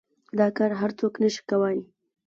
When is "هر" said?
0.79-0.91